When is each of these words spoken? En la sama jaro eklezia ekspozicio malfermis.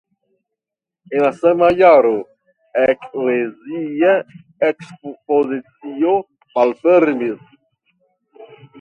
En 1.11 1.19
la 1.23 1.29
sama 1.41 1.69
jaro 1.81 2.13
eklezia 2.85 4.17
ekspozicio 4.71 6.19
malfermis. 6.57 7.59